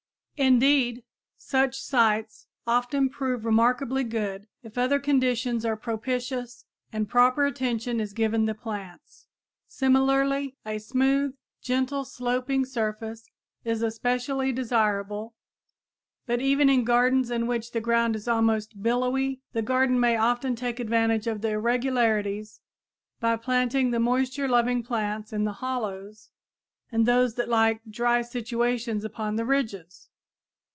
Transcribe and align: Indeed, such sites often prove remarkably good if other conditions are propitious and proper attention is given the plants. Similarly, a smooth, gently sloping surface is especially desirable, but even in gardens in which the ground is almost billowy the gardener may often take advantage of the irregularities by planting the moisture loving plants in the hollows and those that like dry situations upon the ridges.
Indeed, 0.37 1.03
such 1.37 1.79
sites 1.79 2.47
often 2.65 3.09
prove 3.09 3.45
remarkably 3.45 4.03
good 4.03 4.47
if 4.63 4.75
other 4.75 4.97
conditions 4.99 5.63
are 5.63 5.77
propitious 5.77 6.65
and 6.91 7.07
proper 7.07 7.45
attention 7.45 7.99
is 7.99 8.11
given 8.11 8.45
the 8.45 8.55
plants. 8.55 9.27
Similarly, 9.67 10.57
a 10.65 10.79
smooth, 10.79 11.35
gently 11.61 12.03
sloping 12.05 12.65
surface 12.65 13.29
is 13.63 13.83
especially 13.83 14.51
desirable, 14.51 15.35
but 16.25 16.41
even 16.41 16.71
in 16.71 16.85
gardens 16.85 17.29
in 17.29 17.45
which 17.45 17.71
the 17.71 17.79
ground 17.79 18.15
is 18.15 18.27
almost 18.27 18.81
billowy 18.81 19.41
the 19.53 19.61
gardener 19.61 19.99
may 19.99 20.17
often 20.17 20.55
take 20.55 20.79
advantage 20.79 21.27
of 21.27 21.41
the 21.41 21.49
irregularities 21.49 22.61
by 23.19 23.35
planting 23.37 23.91
the 23.91 23.99
moisture 23.99 24.47
loving 24.47 24.81
plants 24.81 25.31
in 25.31 25.43
the 25.43 25.53
hollows 25.61 26.31
and 26.91 27.05
those 27.05 27.35
that 27.35 27.47
like 27.47 27.81
dry 27.87 28.23
situations 28.23 29.05
upon 29.05 29.35
the 29.35 29.45
ridges. 29.45 30.07